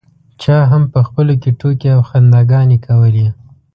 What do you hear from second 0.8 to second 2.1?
په خپلو کې ټوکې او